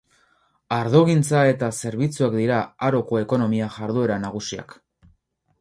Ardogintza 0.77 1.41
eta 1.49 1.69
zerbitzuak 1.83 2.37
dira 2.39 2.63
Haroko 2.87 3.21
ekonomia 3.27 3.71
jarduera 3.77 4.21
nagusiak. 4.25 4.79